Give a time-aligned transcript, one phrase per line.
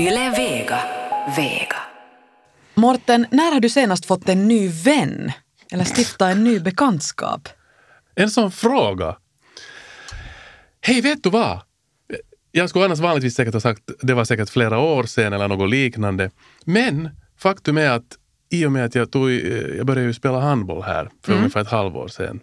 [0.00, 0.80] Yle Vega.
[1.36, 1.76] Vega.
[2.74, 5.32] Morten, när har du senast fått en ny vän?
[5.72, 7.48] Eller stiftat en ny bekantskap?
[8.14, 9.16] En sån fråga.
[10.80, 11.60] Hej, vet du vad?
[12.52, 15.70] Jag skulle annars vanligtvis säkert ha sagt det var säkert flera år sedan eller något
[15.70, 16.30] liknande.
[16.64, 17.08] Men
[17.38, 18.18] faktum är att
[18.50, 21.38] i och med att jag, tog, jag började ju spela handboll här för mm.
[21.42, 22.40] ungefär ett halvår sedan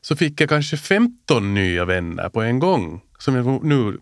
[0.00, 3.98] så fick jag kanske 15 nya vänner på en gång som jag nu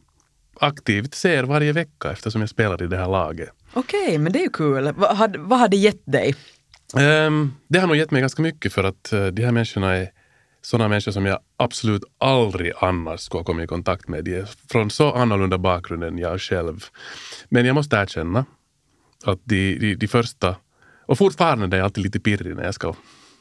[0.61, 3.49] aktivt ser varje vecka eftersom jag spelar i det här laget.
[3.73, 4.93] Okej, okay, men det är ju kul.
[4.97, 6.35] Vad, hade, vad har det gett dig?
[6.95, 10.11] Um, det har nog gett mig ganska mycket för att uh, de här människorna är
[10.63, 14.25] sådana människor som jag absolut aldrig annars skulle ha kommit i kontakt med.
[14.25, 16.85] De är från så annorlunda bakgrund än jag själv.
[17.49, 18.45] Men jag måste erkänna
[19.25, 20.57] att de, de, de första,
[21.07, 22.95] och fortfarande är jag alltid lite pirrig när jag ska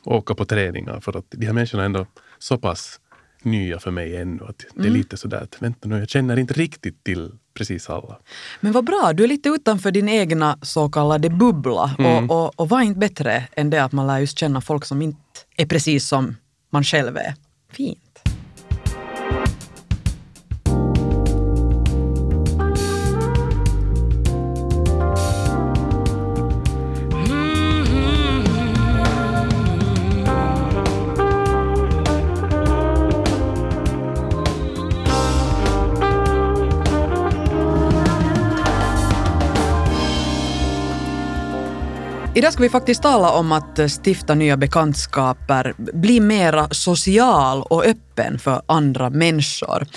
[0.03, 2.05] åka på träningar för att de här människorna är ändå
[2.39, 2.99] så pass
[3.41, 4.43] nya för mig ännu.
[4.43, 4.93] Att det är mm.
[4.93, 8.19] lite sådär att vänta nu, jag känner inte riktigt till precis alla.
[8.59, 11.95] Men vad bra, du är lite utanför din egna så kallade bubbla.
[11.99, 12.29] Mm.
[12.29, 14.85] Och, och, och vad är inte bättre än det att man lär just känna folk
[14.85, 15.19] som inte
[15.57, 16.35] är precis som
[16.69, 17.33] man själv är.
[17.71, 17.99] Fint.
[42.37, 48.39] Idag ska vi faktiskt tala om att stifta nya bekantskaper, bli mera social och öppen
[48.39, 49.87] för andra människor.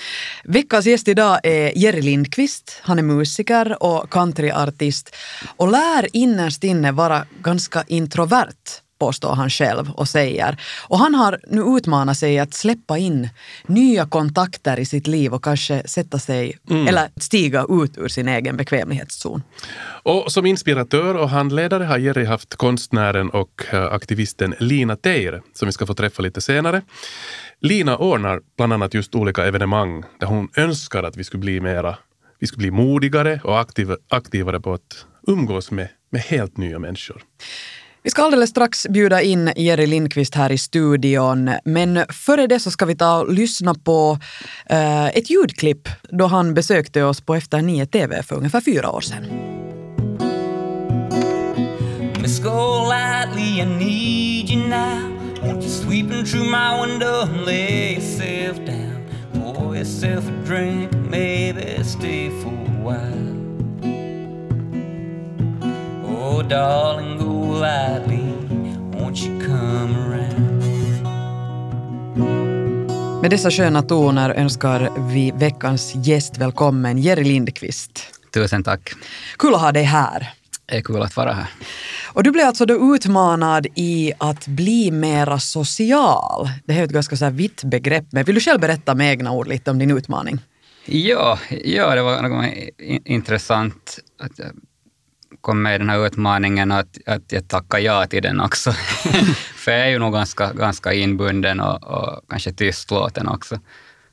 [0.44, 2.80] Veckans gäst idag är Jerry Lindqvist.
[2.82, 5.16] Han är musiker och countryartist
[5.56, 10.56] och lär innerst inne vara ganska introvert påstår han själv och säger.
[10.88, 13.28] Och han har nu utmanat sig att släppa in
[13.66, 16.88] nya kontakter i sitt liv och kanske sätta sig, mm.
[16.88, 19.42] eller stiga ut ur sin egen bekvämlighetszon.
[20.02, 25.66] Och som inspiratör och handledare har Jerry haft konstnären och eh, aktivisten Lina Teir som
[25.66, 26.82] vi ska få träffa lite senare.
[27.60, 31.96] Lina ordnar bland annat just olika evenemang där hon önskar att vi skulle bli mera
[32.40, 37.22] vi skulle bli modigare och aktiv, aktivare på att umgås med, med helt nya människor.
[38.02, 42.70] Vi ska alldeles strax bjuda in Jerry Lindqvist här i studion, men före det så
[42.70, 44.18] ska vi ta och lyssna på
[44.66, 49.00] eh, ett ljudklipp då han besökte oss på Efter 9 TV för ungefär fyra år
[49.00, 49.24] sedan.
[52.22, 55.20] Miss Golightly, I need you now.
[55.42, 59.04] Won't you sweep in through my window and lay yourself down?
[59.32, 63.39] Pour yourself a drink, maybe stay for a while.
[66.22, 68.32] Oh darling, go lightly
[68.92, 70.62] Won't you come around
[73.22, 78.06] Med dessa sköna toner önskar vi veckans gäst välkommen, Jerry Lindqvist.
[78.34, 78.92] Tusen tack.
[79.38, 80.32] Kul att ha dig här.
[80.66, 81.46] Det är kul att vara här.
[82.12, 86.48] Och du blev alltså då utmanad i att bli mera social.
[86.64, 89.48] Det är ett ganska så vitt begrepp, men vill du själv berätta med egna ord
[89.48, 90.38] lite om din utmaning?
[90.86, 92.46] Ja, ja det var något
[93.04, 93.98] intressant
[95.40, 98.72] kom med i den här utmaningen och att, att jag tackar ja till den också.
[99.54, 103.58] För jag är ju nog ganska, ganska inbunden och, och kanske tystlåten också.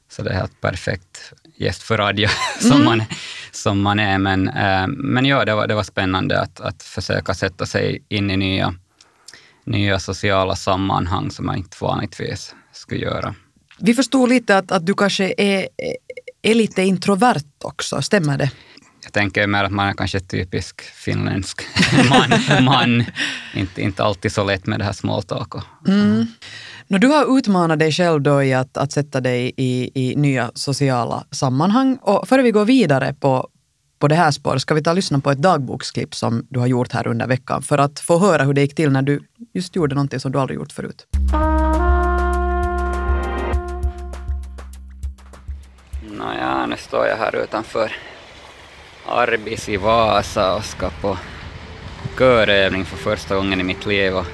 [0.10, 2.28] Så det är helt perfekt gäst för radio
[2.60, 2.84] som, mm.
[2.86, 3.04] man,
[3.52, 4.18] som man är.
[4.18, 8.32] Men, äh, men ja, det var, det var spännande att, att försöka sätta sig in
[8.32, 8.76] i nya,
[9.66, 13.36] nya sociala sammanhang som man inte vanligtvis skulle göra.
[13.80, 15.68] Vi förstod lite att, att du kanske är,
[16.42, 18.52] är lite introvert också, stämmer det?
[19.08, 21.62] Jag tänker mer att man är kanske typisk finländsk
[22.10, 22.64] man.
[22.66, 23.04] man.
[23.54, 25.54] Inte, inte alltid så lätt med det här small talk.
[25.88, 26.26] Mm.
[26.88, 30.52] No, du har utmanat dig själv då i att, att sätta dig i, i nya
[30.54, 31.98] sociala sammanhang.
[32.02, 33.48] Och före vi går vidare på,
[34.00, 36.68] på det här spåret ska vi ta och lyssna på ett dagboksklipp som du har
[36.68, 39.20] gjort här under veckan för att få höra hur det gick till när du
[39.54, 41.08] just gjorde någonting som du aldrig gjort förut.
[46.18, 47.92] Nåja, nu står jag här utanför
[49.08, 51.18] Arbis i Vasa och ska på
[52.18, 54.16] körövning för första gången i mitt liv.
[54.16, 54.26] Och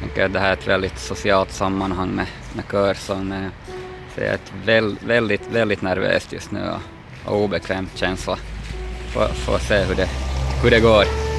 [0.00, 3.50] tänker att det här är ett väldigt socialt sammanhang med, med körsång.
[4.14, 8.38] Så jag är väl, väldigt, väldigt nervöst just nu och, och obekväm känsla.
[9.14, 10.08] Får, får se hur det,
[10.62, 11.31] hur det går.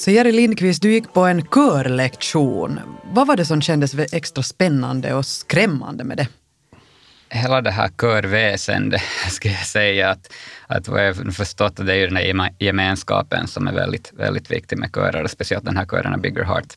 [0.00, 2.80] Så Jerry Lindqvist, du gick på en körlektion.
[3.12, 6.28] Vad var det som kändes extra spännande och skrämmande med det?
[7.30, 10.32] Hela det här körväsendet, skulle jag säga, att,
[10.66, 14.50] att vad jag förstått att det är ju den här gemenskapen som är väldigt, väldigt
[14.50, 16.76] viktig med körer, speciellt den här kören Bigger Heart,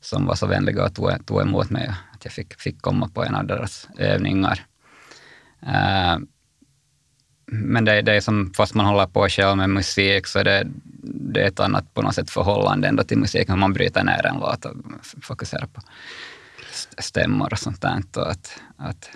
[0.00, 3.24] som var så vänliga och tog, tog emot mig, att jag fick, fick komma på
[3.24, 4.64] en av deras övningar.
[5.62, 6.18] Uh,
[7.50, 10.66] men det, det är som, fast man håller på själv med musik, så det,
[11.02, 14.36] det är ett annat på något sätt förhållande ändå till hur Man bryter ner en
[14.40, 14.74] låt och
[15.22, 15.80] fokuserar på
[16.98, 18.02] stämmor och sånt där.
[18.16, 19.10] Och att, att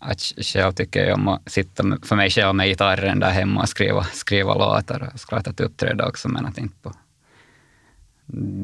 [0.00, 3.68] att själv tycker jag om att sitta för mig själv med gitarren där hemma och
[3.68, 5.10] skriva, skriva låtar.
[5.14, 6.92] Och klart att uppträda också, men att inte på...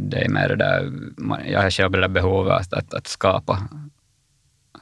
[0.09, 0.93] Det är mer det där,
[1.47, 3.69] jag har själv det där behovet att, att, att skapa.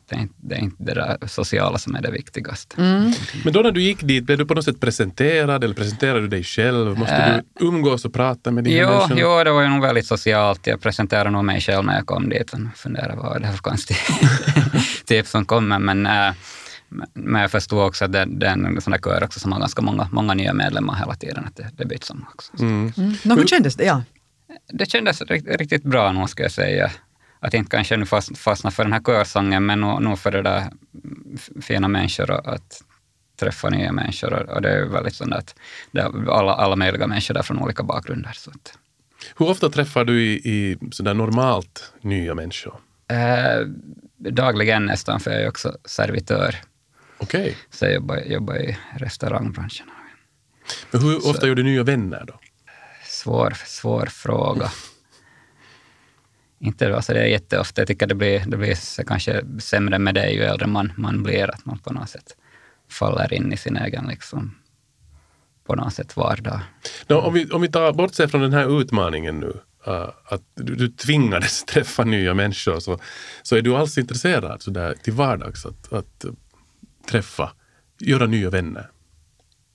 [0.09, 2.77] Det är, inte, det är, inte, det där sociala som är det viktigaste.
[2.83, 3.13] Mm.
[3.45, 6.29] Men då när du gick dit, blev du på något sätt presenterad eller presenterade du
[6.29, 6.99] dig själv?
[6.99, 9.21] Måste äh, du umgås och prata med de jo, här människorna?
[9.21, 10.67] Jo, det var ju nog väldigt socialt.
[10.67, 13.63] Jag presenterade nog mig själv när jag kom dit och funderade vad det här för
[13.63, 13.99] konstigt
[15.07, 15.79] typ som kommer.
[15.79, 16.35] Men, äh,
[17.15, 19.61] men jag förstod också att det, det är en sån där kör också som har
[19.61, 22.53] ganska många, många nya medlemmar hela tiden, att det, det byts om också.
[22.59, 22.93] Mm.
[22.97, 23.15] Mm.
[23.25, 23.85] No, hur kändes det?
[23.85, 24.03] Ja.
[24.69, 26.91] Det kändes riktigt, riktigt bra nog, ska jag säga.
[27.41, 28.07] Att inte kanske nu
[28.37, 30.65] fastna för den här körsången, men nog, nog för det där
[31.61, 32.83] fina människor och att
[33.41, 34.33] träffa nya människor.
[34.33, 35.55] Och, det är väldigt sånt att
[35.91, 38.33] det är alla, alla möjliga människor där från olika bakgrunder.
[38.33, 38.79] Så att.
[39.37, 42.75] Hur ofta träffar du i, i sådär normalt nya människor?
[43.09, 43.67] Eh,
[44.31, 46.57] dagligen nästan, för jag är också servitör.
[47.19, 47.41] Okej.
[47.41, 47.55] Okay.
[47.71, 49.87] Så jag jobbar, jobbar i restaurangbranschen.
[50.91, 52.41] Men hur ofta så, gör du nya vänner då?
[53.07, 54.71] Svår, svår fråga.
[56.59, 57.81] Inte alltså det är jätteofta.
[57.81, 61.51] Jag tycker det blir, det blir kanske sämre med det ju äldre man, man blir,
[61.51, 62.37] att man på något sätt
[62.91, 64.55] faller in i sin egen liksom,
[65.67, 66.61] på något sätt vardag.
[67.09, 70.75] No, om, vi, om vi tar bortser från den här utmaningen nu, uh, att du,
[70.75, 72.99] du tvingades träffa nya människor, så,
[73.43, 76.25] så är du alls intresserad så där, till vardags att, att
[77.11, 77.53] träffa,
[78.01, 78.91] göra nya vänner?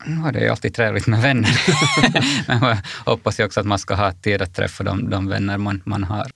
[0.06, 1.62] Ja, det är ju alltid trevligt med vänner.
[2.60, 5.58] Men jag hoppas ju också att man ska ha tid att träffa de, de vänner
[5.58, 6.32] man, man har.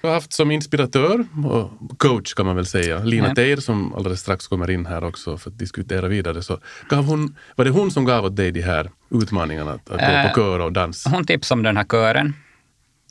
[0.00, 3.34] Du har haft som inspiratör och coach kan man väl säga, Lina ja.
[3.34, 6.42] Teir som alldeles strax kommer in här också för att diskutera vidare.
[6.42, 6.58] Så
[6.88, 10.28] gav hon, var det hon som gav åt dig de här utmaningarna att, att gå
[10.28, 11.04] på kör och dans?
[11.04, 12.34] Hon tipsade om den här kören,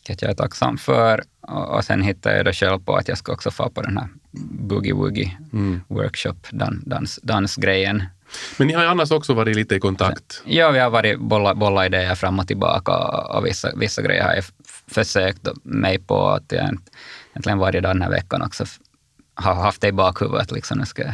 [0.10, 1.24] vilket jag är tacksam för.
[1.42, 3.98] Och, och sen hittade jag då själv på att jag ska också få på den
[3.98, 4.08] här
[4.68, 5.82] boogie woogie mm.
[5.88, 8.04] workshop, dan, dans, dansgrejen.
[8.58, 10.42] Men ni har ju annars också varit lite i kontakt?
[10.46, 12.92] Ja, vi har varit bolla, bolla idéer fram och tillbaka
[13.38, 14.44] och vissa, vissa grejer har jag
[14.88, 16.78] försökt mig på att jag
[17.32, 18.66] egentligen varje dag den här veckan också
[19.36, 20.52] har haft det i bakhuvudet.
[20.52, 21.14] Liksom, nu ska jag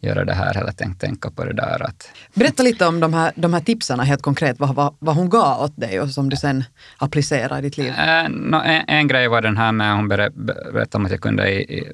[0.00, 1.82] göra det här eller tänk, tänka på det där.
[1.82, 2.10] Att...
[2.34, 5.62] Berätta lite om de här, de här tipsen helt konkret, vad, vad, vad hon gav
[5.62, 6.64] åt dig och som du sen
[6.98, 7.92] applicerar i ditt liv.
[7.98, 11.52] Äh, no, en, en, grej var den här med, hon berättade om att jag kunde
[11.52, 11.92] i, i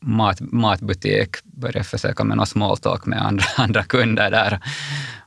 [0.00, 4.60] mat, matbutik börja försöka med någon small talk med andra, andra kunder där.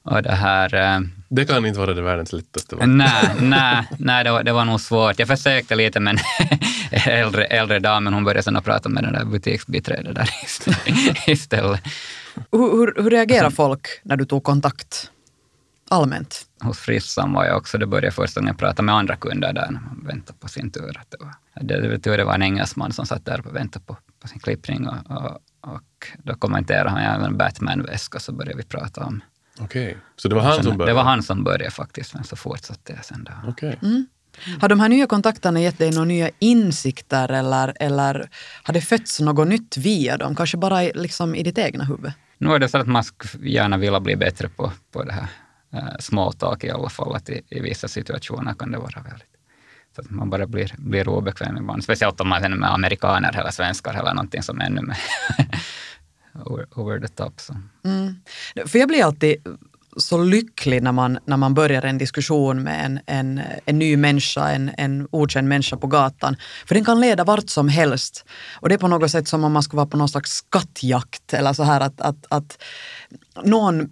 [0.09, 0.75] Och det här...
[0.75, 2.75] Eh, det kan inte vara det världens lättaste.
[2.85, 5.19] Nej, nej, nej det, var, det var nog svårt.
[5.19, 6.17] Jag försökte lite men
[6.91, 10.29] äldre, äldre damen hon började sen prata med den där butiksbiträdet där
[11.31, 11.81] istället.
[12.51, 15.11] Hur, hur, hur reagerar folk när du tog kontakt?
[15.89, 16.45] allmänt?
[16.63, 17.77] Hos Frissan var jag också.
[17.77, 20.71] Det började först när jag pratade med andra kunder där när man väntade på sin
[20.71, 20.97] tur.
[20.97, 23.97] Att det, var, det, det, det var en engelsman som satt där och väntade på,
[24.21, 28.63] på sin klippning och, och, och då kommenterade han, jag en Batman-väska, så började vi
[28.63, 29.21] prata om
[29.59, 29.97] Okej, okay.
[30.15, 30.91] så det var han som började?
[30.91, 33.23] Det var han som började faktiskt, men så fortsatte jag sen.
[33.23, 33.49] Då.
[33.49, 33.75] Okay.
[33.81, 34.07] Mm.
[34.61, 38.29] Har de här nya kontakterna gett dig några nya insikter eller, eller
[38.63, 40.35] har det fötts något nytt via dem?
[40.35, 42.11] Kanske bara liksom i ditt egna huvud?
[42.37, 43.03] Nu är det så att man
[43.41, 45.27] gärna vill bli bättre på, på det här
[45.73, 47.15] uh, small talk i alla fall.
[47.15, 49.29] Att i, i vissa situationer kan det vara väldigt
[49.95, 51.83] så att man bara blir, blir obekväm ibland.
[51.83, 54.97] Speciellt om man är med amerikaner eller svenskar eller någonting som är ännu mer
[56.79, 57.39] over, the top.
[57.39, 57.55] Så.
[57.85, 58.15] Mm.
[58.65, 59.35] För jag blir alltid
[59.97, 64.49] så lycklig när man, när man börjar en diskussion med en, en, en ny människa,
[64.49, 66.35] en, en okänd människa på gatan.
[66.65, 68.25] För den kan leda vart som helst.
[68.53, 71.33] Och det är på något sätt som om man skulle vara på någon slags skattjakt
[71.33, 72.63] eller så här att, att, att
[73.43, 73.89] någon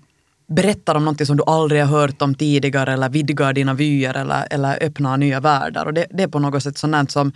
[0.47, 4.47] berättar om någonting som du aldrig har hört om tidigare eller vidgar dina vyer eller,
[4.51, 5.85] eller öppnar nya världar.
[5.85, 7.31] Och det, det är på något sätt sånt som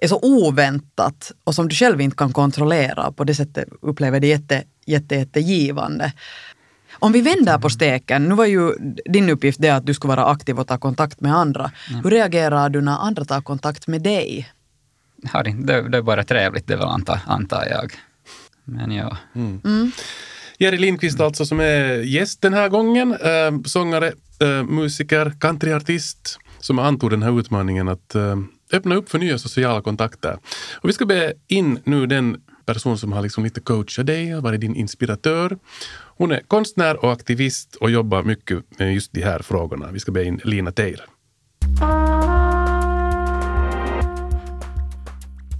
[0.00, 3.12] är så oväntat och som du själv inte kan kontrollera.
[3.12, 6.12] På det sättet upplever det jätte, jätte, jättegivande.
[6.92, 8.72] Om vi vänder på steken, nu var ju
[9.04, 11.70] din uppgift det att du skulle vara aktiv och ta kontakt med andra.
[11.90, 12.02] Mm.
[12.04, 14.48] Hur reagerar du när andra tar kontakt med dig?
[15.44, 17.92] det, det är bara trevligt, det väl antar, antar jag.
[18.64, 19.16] Men ja.
[19.34, 19.60] Mm.
[19.64, 19.92] Mm.
[20.58, 23.12] Jerry Lindqvist alltså som är gäst den här gången.
[23.12, 28.36] Eh, sångare, eh, musiker, countryartist som antog den här utmaningen att eh,
[28.72, 30.38] öppna upp för nya sociala kontakter.
[30.74, 32.36] Och vi ska be in nu den
[32.66, 35.58] person som har liksom lite coachat dig, varit din inspiratör.
[36.16, 39.88] Hon är konstnär och aktivist och jobbar mycket med just de här frågorna.
[39.92, 41.04] Vi ska be in Lina Teir.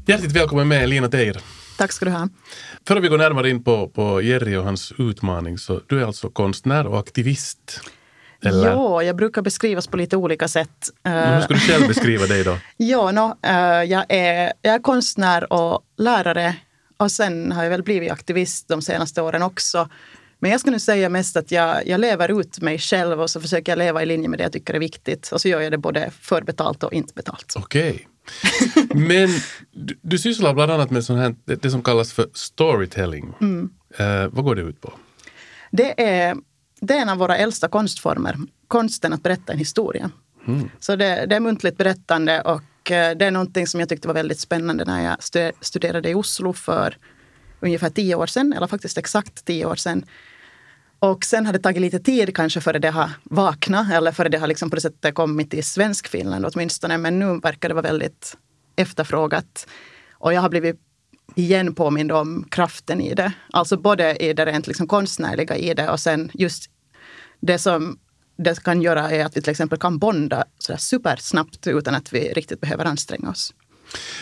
[0.06, 1.40] Hjärtligt välkommen med Lina Teir.
[1.78, 2.28] Tack ska du ha.
[2.87, 6.30] Före vi går närmare in på, på Jerry och hans utmaning så du är alltså
[6.30, 7.80] konstnär och aktivist.
[8.44, 8.70] Eller?
[8.70, 10.90] Ja, jag brukar beskrivas på lite olika sätt.
[11.02, 12.58] Men hur ska du själv beskriva dig då?
[12.76, 13.37] ja, no,
[13.84, 16.56] jag, är, jag är konstnär och lärare
[16.96, 19.88] och sen har jag väl blivit aktivist de senaste åren också.
[20.38, 23.72] Men jag skulle säga mest att jag, jag lever ut mig själv och så försöker
[23.72, 25.32] jag leva i linje med det jag tycker är viktigt.
[25.32, 27.54] Och så gör jag det både förbetalt och inte betalt.
[27.56, 27.90] Okej.
[27.90, 28.04] Okay.
[29.08, 29.28] Men
[29.72, 33.34] du, du sysslar bland annat med sån här, det, det som kallas för storytelling.
[33.40, 33.70] Mm.
[33.98, 34.92] Eh, vad går det ut på?
[35.70, 36.36] Det är,
[36.80, 38.36] det är en av våra äldsta konstformer,
[38.68, 40.10] konsten att berätta en historia.
[40.46, 40.70] Mm.
[40.80, 44.14] Så det, det, är muntligt berättande och Eh, det är någonting som jag tyckte var
[44.14, 45.16] väldigt spännande när jag
[45.60, 46.96] studerade i Oslo för
[47.60, 50.04] ungefär tio år sedan, eller faktiskt exakt tio år sedan.
[50.98, 54.38] Och sen har det tagit lite tid kanske före det har vaknat eller före det
[54.38, 56.98] har liksom på det sättet kommit till svensk Finland åtminstone.
[56.98, 58.36] Men nu verkar det vara väldigt
[58.76, 59.66] efterfrågat.
[60.12, 60.80] Och jag har blivit
[61.34, 63.32] igen påmind om kraften i det.
[63.52, 66.70] Alltså både i det rent liksom konstnärliga i det och sen just
[67.40, 67.98] det som
[68.36, 72.32] det kan göra är att vi till exempel kan bonda sådär supersnabbt utan att vi
[72.32, 73.54] riktigt behöver anstränga oss.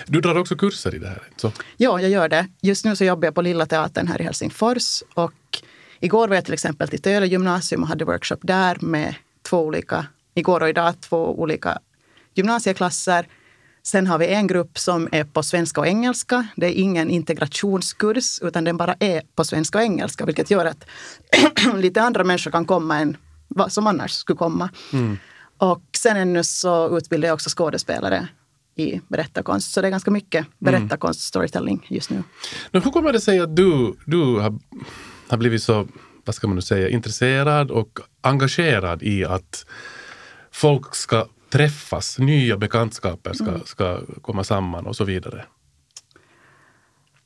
[0.07, 1.23] Du drar också kurser i det här?
[1.37, 1.53] Så.
[1.77, 2.47] Ja, jag gör det.
[2.61, 5.63] Just nu så jobbar jag på Lilla Teatern här i Helsingfors och
[6.05, 10.07] Igår var jag till exempel till Töle gymnasium och hade workshop där med två olika,
[10.35, 11.79] igår och idag, två olika
[12.35, 13.27] gymnasieklasser.
[13.83, 16.47] Sen har vi en grupp som är på svenska och engelska.
[16.57, 20.85] Det är ingen integrationskurs utan den bara är på svenska och engelska vilket gör att
[21.77, 23.17] lite andra människor kan komma än
[23.55, 24.71] vad som annars skulle komma.
[24.93, 25.19] Mm.
[25.59, 28.29] Och sen ännu så utbildar jag också skådespelare
[28.77, 29.73] i berättarkonst.
[29.73, 32.23] Så det är ganska mycket berättarkonst, storytelling just nu.
[32.71, 34.59] Men hur kommer det sig att du, du har
[35.33, 35.89] har blivit så,
[36.25, 39.67] vad ska man nu säga, intresserad och engagerad i att
[40.51, 43.61] folk ska träffas, nya bekantskaper ska, mm.
[43.65, 45.45] ska komma samman och så vidare.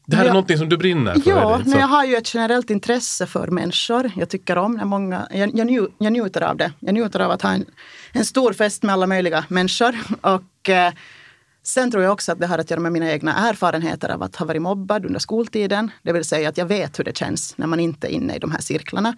[0.08, 1.30] Det här ja, är någonting som du brinner för?
[1.30, 4.10] Ja, men jag har ju ett generellt intresse för människor.
[4.16, 6.72] Jag tycker om när många, jag, jag, nju, jag njuter av det.
[6.80, 7.64] Jag njuter av att ha en,
[8.12, 9.96] en stor fest med alla möjliga människor.
[10.20, 10.92] Och eh,
[11.62, 14.36] Sen tror jag också att det har att göra med mina egna erfarenheter av att
[14.36, 15.90] ha varit mobbad under skoltiden.
[16.02, 18.38] Det vill säga att jag vet hur det känns när man inte är inne i
[18.38, 19.16] de här cirklarna.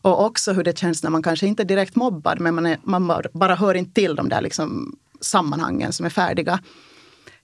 [0.00, 2.78] Och också hur det känns när man kanske inte är direkt mobbad men man, är,
[2.82, 6.60] man bara hör inte till de där liksom sammanhangen som är färdiga.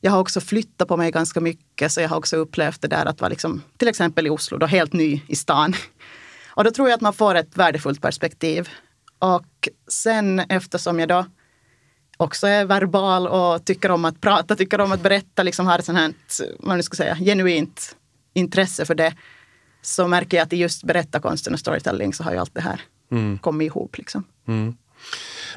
[0.04, 3.06] Jag har också flyttat på mig ganska mycket så jag har också upplevt det där
[3.06, 5.74] att vara liksom, till exempel i Oslo, då helt ny i stan.
[6.48, 8.68] Och då tror jag att man får ett värdefullt perspektiv.
[9.18, 11.26] Och sen eftersom jag då
[12.16, 15.84] också är verbal och tycker om att prata, tycker om att berätta, liksom har ett
[15.84, 16.12] sånt här,
[16.58, 17.96] vad nu ska säga, genuint
[18.34, 19.14] intresse för det.
[19.82, 22.80] Så märker jag att i just berättarkonsten och storytelling så har ju allt det här
[23.10, 23.38] mm.
[23.38, 23.98] kommit ihop.
[23.98, 24.24] Liksom.
[24.48, 24.76] Mm.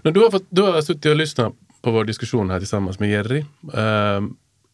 [0.02, 3.10] Men du, har fått, du har suttit och lyssnat på vår diskussion här tillsammans med
[3.10, 3.40] Jerry.
[3.40, 4.30] Uh,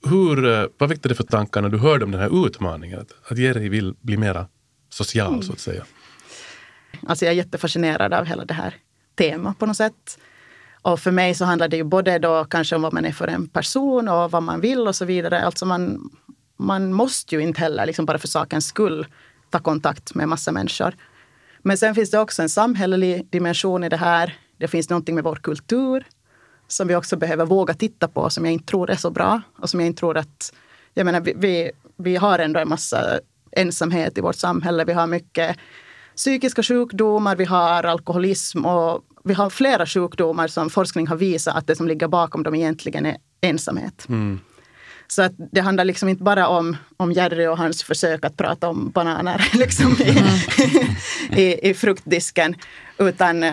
[0.10, 3.00] hur, uh, vad väckte det för tankar när du hörde om den här utmaningen?
[3.00, 4.48] Att, att Jerry vill bli mera
[4.90, 5.42] social mm.
[5.42, 5.84] så att säga.
[7.08, 8.76] Alltså jag är jättefascinerad av hela det här
[9.16, 10.20] temat på något sätt.
[10.82, 13.28] Och för mig så handlar det ju både då kanske om vad man är för
[13.28, 15.46] en person och vad man vill och så vidare.
[15.46, 16.10] Alltså man,
[16.58, 19.08] man måste ju inte heller liksom bara för sakens skull
[19.50, 20.96] ta kontakt med massa människor.
[21.62, 24.38] Men sen finns det också en samhällelig dimension i det här.
[24.58, 26.06] Det finns någonting med vår kultur
[26.68, 29.42] som vi också behöver våga titta på, som jag inte tror är så bra.
[29.58, 30.54] Och som jag inte tror att...
[30.94, 33.20] Jag menar, vi, vi, vi har ändå en massa
[33.52, 34.86] ensamhet i vårt samhälle.
[34.86, 35.58] Vi har mycket
[36.16, 41.68] psykiska sjukdomar, vi har alkoholism och vi har flera sjukdomar som forskning har visat att
[41.68, 44.06] det som ligger bakom dem egentligen är ensamhet.
[44.10, 44.40] Mm.
[45.08, 48.70] Så att det handlar liksom inte bara om, om Jerry och hans försök att prata
[48.70, 50.26] om bananer liksom i, mm.
[51.40, 52.56] i, i, fruktdisken.
[52.98, 53.46] Utan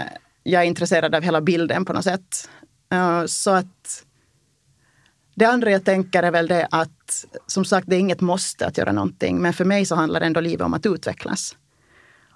[0.43, 2.49] jag är intresserad av hela bilden på något sätt.
[2.95, 4.05] Uh, så att
[5.35, 8.79] det andra jag tänker är väl det att som sagt, det är inget måste att
[8.79, 9.39] göra någonting.
[9.39, 11.57] Men för mig så handlar ändå livet om att utvecklas.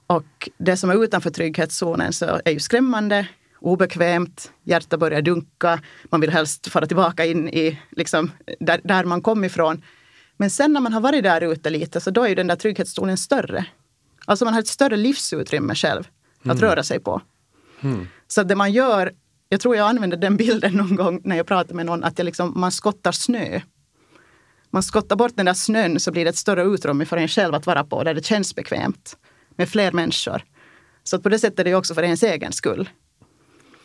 [0.06, 3.28] Och det som är utanför trygghetszonen så är ju skrämmande,
[3.60, 8.30] obekvämt, hjärtat börjar dunka, man vill helst fara tillbaka in i liksom,
[8.60, 9.82] där, där man kom ifrån.
[10.36, 12.56] Men sen när man har varit där ute lite så då är ju den där
[12.56, 13.66] trygghetszonen större.
[14.26, 16.08] Alltså man har ett större livsutrymme själv
[16.38, 16.58] att mm.
[16.58, 17.20] röra sig på.
[17.80, 18.08] Mm.
[18.28, 19.12] Så det man gör,
[19.54, 22.24] jag tror jag använde den bilden någon gång när jag pratade med någon, att jag
[22.24, 23.60] liksom, man skottar snö.
[24.70, 27.54] Man skottar bort den där snön så blir det ett större utrymme för en själv
[27.54, 29.16] att vara på där det känns bekvämt.
[29.56, 30.42] med fler människor.
[31.04, 32.90] Så att på det sättet är det också för ens egen skull.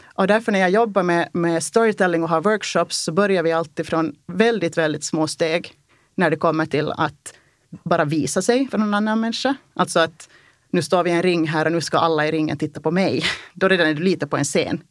[0.03, 3.87] Och därför när jag jobbar med, med storytelling och har workshops så börjar vi alltid
[3.87, 5.73] från väldigt, väldigt små steg
[6.15, 7.33] när det kommer till att
[7.83, 9.55] bara visa sig för någon annan människa.
[9.73, 10.29] Alltså att
[10.71, 12.91] nu står vi i en ring här och nu ska alla i ringen titta på
[12.91, 13.23] mig.
[13.53, 14.81] Då redan är du lite på en scen.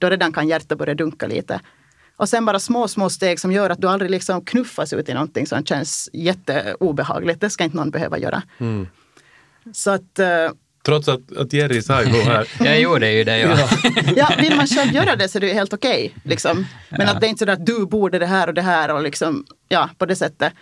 [0.00, 1.60] Då redan kan hjärtat börja dunka lite.
[2.16, 5.14] Och sen bara små, små steg som gör att du aldrig liksom knuffas ut i
[5.14, 7.40] någonting som känns jätteobehagligt.
[7.40, 8.42] Det ska inte någon behöva göra.
[8.58, 8.86] Mm.
[9.72, 10.50] Så att eh,
[10.82, 13.68] Trots att, att Jerry sa igår här, Jag gjorde ju det, ja.
[14.16, 16.14] Ja, vill man själv göra det så är det helt okej.
[16.24, 16.66] liksom.
[16.88, 19.02] Men att det är inte så att du borde det här och det här och
[19.02, 20.52] liksom, ja, på det sättet.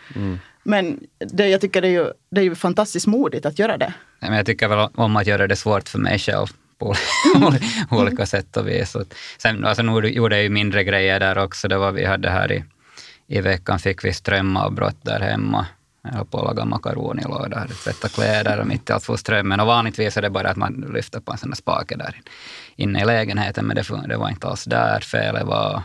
[0.62, 3.92] Men det, jag tycker det är, ju, det är ju fantastiskt modigt att göra det.
[4.20, 6.46] Men jag tycker väl om att göra det svårt för mig själv
[6.78, 6.94] på
[7.90, 8.94] olika sätt och vis.
[8.94, 9.04] Och
[9.38, 11.68] sen, alltså, nu gjorde jag ju mindre grejer där också.
[11.68, 12.64] Det var vi hade här i,
[13.26, 15.66] i veckan fick vi strömavbrott där hemma.
[16.02, 19.60] Jag höll på att laga makaronilåda, tvätta kläder och mitt i allt for strömmen.
[19.60, 22.20] Och vanligtvis är det bara att man lyfter på en sån där spake där
[22.76, 25.00] inne i lägenheten, men det, det var inte alls där.
[25.00, 25.82] Felet var,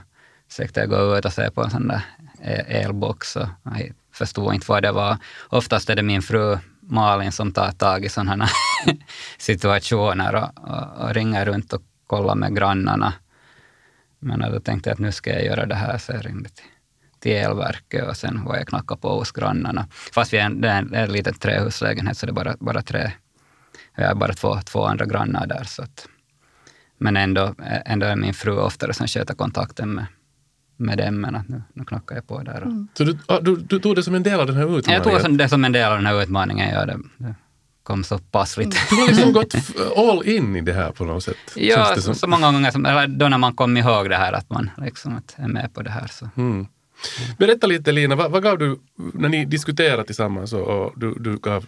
[0.50, 2.02] försökte jag gå ut och se på en sån där
[2.42, 5.18] e-, elbox och jag förstod inte vad det var.
[5.50, 8.48] Oftast är det min fru Malin som tar tag i sådana
[9.38, 13.13] situationer och, och, och ringer runt och kollar med grannarna.
[14.20, 16.66] Men då tänkte jag att nu ska jag göra det här, så jag ringde till,
[17.20, 19.88] till elverket och sen var jag knacka på hos grannarna.
[20.13, 22.82] Fast vi är en, det är en, en liten trähuslägenhet så det är bara, bara
[22.82, 23.12] tre,
[23.96, 25.63] jag har bara två, två andra grannar där.
[25.63, 26.08] Så att,
[26.98, 30.06] men ändå, ändå är min fru oftare som sköter kontakten med,
[30.77, 32.63] med dem, men att nu, nu knackar jag på där.
[32.63, 35.12] Och, så du, du, du tog det som en del av den här utmaningen?
[35.13, 37.36] Jag tog det som en del av den här utmaningen, ja, det, det
[37.84, 38.89] kom så passligt.
[38.89, 39.56] Du har liksom gått
[39.98, 41.38] all in i det här på något sätt.
[41.56, 44.50] Ja, så, så många gånger, som, eller då när man kom ihåg det här, att
[44.50, 46.08] man liksom att är med på det här.
[46.08, 46.30] Så.
[46.38, 46.68] Mm.
[47.38, 51.38] Berätta lite Lina, vad, vad gav du när ni diskuterade tillsammans och, och du, du
[51.38, 51.65] gav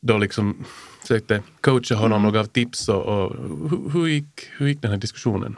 [0.00, 0.64] då liksom
[1.00, 3.36] försökte coacha honom och gav tips och, och
[3.70, 5.56] hur, hur, gick, hur gick den här diskussionen?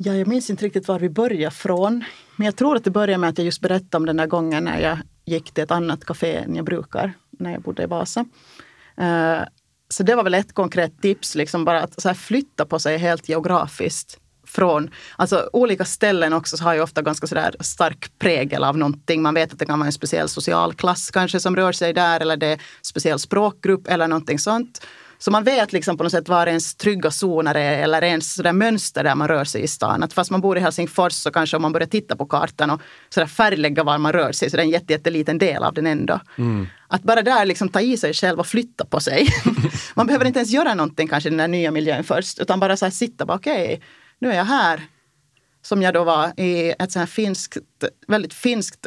[0.00, 2.04] Ja, jag minns inte riktigt var vi började från.
[2.36, 4.64] Men jag tror att det började med att jag just berättade om den där gången
[4.64, 8.24] när jag gick till ett annat café än jag brukar när jag bodde i Vasa.
[8.96, 9.38] Eh,
[9.88, 12.98] så det var väl ett konkret tips, liksom bara att så här flytta på sig
[12.98, 14.18] helt geografiskt.
[14.46, 19.22] Från, alltså olika ställen också så har ju ofta ganska sådär stark prägel av någonting.
[19.22, 22.20] Man vet att det kan vara en speciell social klass kanske som rör sig där
[22.20, 24.86] eller det är en speciell språkgrupp eller någonting sånt.
[25.18, 28.52] Så man vet liksom på något sätt var ens trygga zoner är eller ens sådär
[28.52, 30.02] mönster där man rör sig i stan.
[30.02, 32.80] Att fast man bor i Helsingfors så kanske om man börjar titta på kartan och
[33.08, 35.86] sådär färglägga var man rör sig så det är en jätte, jätteliten del av den
[35.86, 36.20] ändå.
[36.88, 39.28] Att bara där liksom ta i sig själv och flytta på sig.
[39.94, 42.76] man behöver inte ens göra någonting kanske i den där nya miljön först utan bara
[42.76, 43.78] så här sitta bara okej, okay,
[44.18, 44.82] nu är jag här.
[45.62, 47.58] Som jag då var i ett sånt här finskt,
[48.08, 48.86] väldigt finskt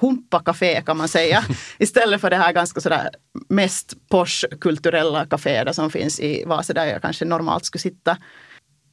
[0.00, 1.44] humpa-café kan man säga.
[1.78, 3.10] Istället för det här ganska sådär
[3.48, 8.18] mest Porsche-kulturella caféet som finns i Vasa där jag kanske normalt skulle sitta.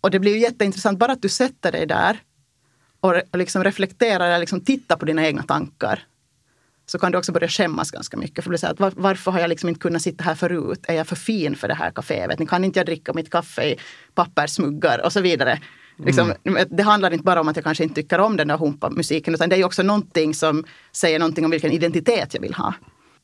[0.02, 2.20] Och det blir ju jätteintressant bara att du sätter dig där
[3.00, 6.06] och liksom reflekterar eller liksom tittar på dina egna tankar.
[6.86, 8.44] Så kan du också börja skämmas ganska mycket.
[8.44, 10.86] För säger att var, varför har jag liksom inte kunnat sitta här förut?
[10.88, 12.50] Är jag för fin för det här kaféet?
[12.50, 13.80] Kan inte jag dricka mitt kaffe i
[14.14, 15.60] pappersmuggar och så vidare?
[15.96, 16.34] Liksom,
[16.70, 19.50] Det handlar inte bara om att jag kanske inte tycker om den där humpa-musiken utan
[19.50, 22.74] det är också någonting som säger någonting om vilken identitet jag vill ha.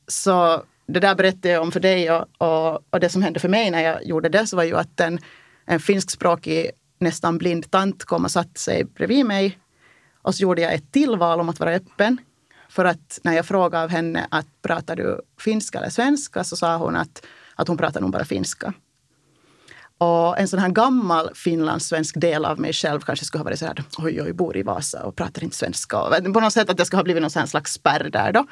[0.08, 3.48] Så det där berättade jag om för dig och, och, och det som hände för
[3.48, 5.18] mig när jag gjorde det så var ju att en,
[5.66, 9.58] en finskspråkig nästan blind tant kom och satte sig bredvid mig.
[10.22, 12.18] Och så gjorde jag ett tillval om att vara öppen.
[12.68, 16.76] För att när jag frågade av henne att pratar du finska eller svenska så sa
[16.76, 18.74] hon att, att hon pratar nog bara finska.
[20.02, 23.66] Och en sån här gammal finlandssvensk del av mig själv kanske skulle ha varit så
[23.66, 25.98] här, oj, oj, bor i Vasa och pratar inte svenska.
[25.98, 28.46] Och på något sätt att det skulle ha blivit någon slags spärr där då.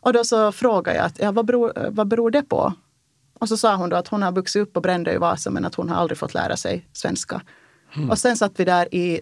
[0.00, 2.74] Och då så frågade jag, att, ja, vad, beror, vad beror det på?
[3.40, 5.64] Och så sa hon då att hon har vuxit upp på Brändö i Vasa men
[5.64, 7.42] att hon har aldrig fått lära sig svenska.
[8.10, 9.20] Och sen satt vi där i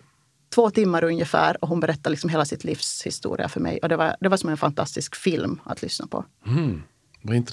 [0.54, 3.78] två timmar ungefär och hon berättade liksom hela sitt livs historia för mig.
[3.82, 6.24] Och det var, det var som en fantastisk film att lyssna på.
[6.46, 6.82] Mm,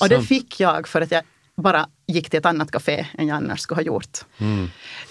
[0.02, 1.24] Och det fick jag för att jag
[1.56, 4.20] bara gick till ett annat café än jag annars skulle ha gjort.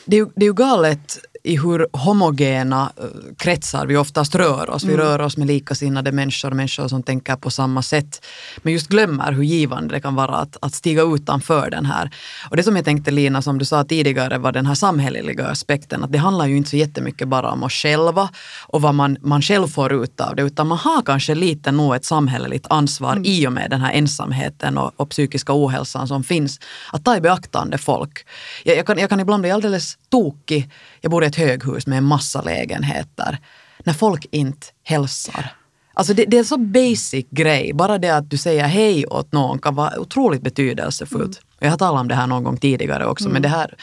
[0.05, 3.05] Det är, ju, det är ju galet i hur homogena eh,
[3.37, 4.85] kretsar vi oftast rör oss.
[4.85, 8.27] Vi rör oss med likasinnade människor, människor som tänker på samma sätt.
[8.63, 12.11] Men just glömmer hur givande det kan vara att, att stiga utanför den här.
[12.51, 16.05] Och det som jag tänkte Lina, som du sa tidigare, var den här samhälleliga aspekten.
[16.05, 18.29] Att det handlar ju inte så jättemycket bara om oss själva
[18.67, 21.95] och vad man, man själv får ut av det, utan man har kanske lite nog
[21.95, 26.61] ett samhälleligt ansvar i och med den här ensamheten och, och psykiska ohälsan som finns.
[26.93, 28.27] Att ta i beaktande folk.
[28.65, 30.71] Jag, jag, kan, jag kan ibland bli alldeles tokig.
[31.01, 33.39] Jag bor i ett höghus med en massa lägenheter.
[33.85, 35.51] När folk inte hälsar.
[35.95, 39.33] Alltså det, det är en så basic grej, bara det att du säger hej åt
[39.33, 41.41] någon kan vara otroligt betydelsefullt.
[41.59, 43.75] Jag har talat om det här någon gång tidigare också, men det här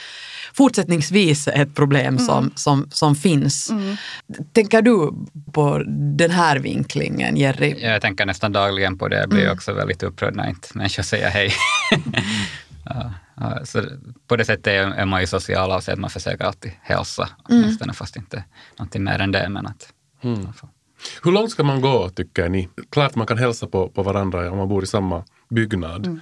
[0.54, 3.72] fortsättningsvis är ett problem som, som, som finns.
[4.54, 5.14] Tänker du
[5.52, 5.84] på
[6.18, 7.76] den här vinklingen, Jerry?
[7.80, 9.20] Jag tänker nästan dagligen på det.
[9.20, 11.54] Jag blir också väldigt upprörd när inte människor säger hej.
[12.86, 13.12] ja,
[13.64, 13.84] så
[14.28, 17.94] på det sättet är man ju social av sig att man försöker alltid hälsa, åtminstone
[17.94, 18.44] fast inte
[18.78, 19.50] någonting mer än det.
[19.50, 19.94] Men att,
[20.56, 20.70] får-
[21.24, 22.70] Hur långt ska man gå tycker ni?
[22.92, 26.20] Klart man kan hälsa på, på varandra om man bor i samma byggnad.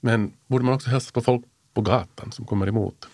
[0.00, 3.08] Men borde man också hälsa på folk på gatan som kommer emot?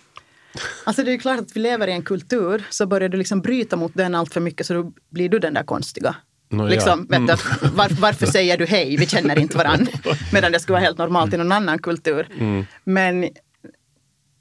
[0.85, 3.40] Alltså det är ju klart att vi lever i en kultur, så börjar du liksom
[3.40, 6.14] bryta mot den allt för mycket så då blir du den där konstiga.
[6.49, 6.64] Ja.
[6.69, 9.93] liksom, du, att var, varför säger du hej, vi känner inte varandra.
[10.33, 12.29] Medan det skulle vara helt normalt i någon annan kultur.
[12.85, 13.29] Men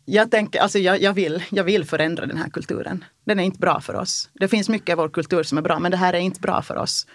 [0.06, 3.06] jag, tänker, alltså jag, jag, vill, jag vill förändra den här kulturen.
[3.26, 4.30] Den är inte bra för oss.
[4.34, 6.62] Det finns mycket i vår kultur som är bra, men det här är inte bra
[6.62, 7.08] för oss.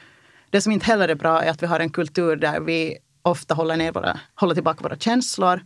[0.51, 3.55] Det som inte heller är bra är att vi har en kultur där vi ofta
[3.55, 5.61] håller, ner våra, håller tillbaka våra känslor.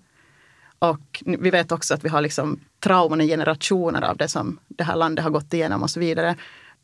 [0.79, 4.85] Och vi vet också att vi har liksom trauman i generationer av det som det
[4.85, 6.37] här landet har gått igenom och så vidare.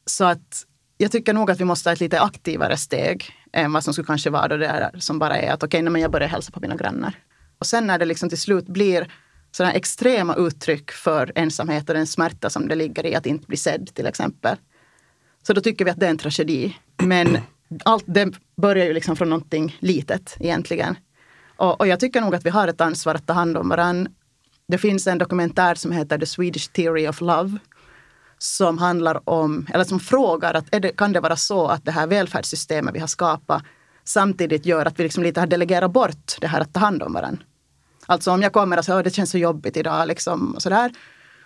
[0.07, 0.65] Så att
[0.97, 4.07] jag tycker nog att vi måste ha ett lite aktivare steg än vad som skulle
[4.07, 6.61] kanske vara det där som bara är att okej, okay, men jag börjar hälsa på
[6.61, 7.15] mina grannar.
[7.59, 9.09] Och sen när det liksom till slut blir
[9.59, 13.57] sådana extrema uttryck för ensamhet och den smärta som det ligger i att inte bli
[13.57, 14.57] sedd till exempel.
[15.47, 16.77] Så då tycker vi att det är en tragedi.
[16.97, 17.39] Men
[17.85, 20.97] allt det börjar ju liksom från någonting litet egentligen.
[21.57, 24.11] Och, och jag tycker nog att vi har ett ansvar att ta hand om varandra.
[24.69, 27.59] Det finns en dokumentär som heter The Swedish Theory of Love
[28.39, 31.93] som handlar om, eller som frågar att är det, kan det vara så att det
[31.93, 33.63] här välfärdssystemet vi har skapat
[34.05, 37.13] samtidigt gör att vi liksom lite har delegerat bort det här att ta hand om
[37.13, 37.43] varandra.
[38.11, 40.91] Alltså om jag kommer och säger att det känns så jobbigt idag liksom, och sådär.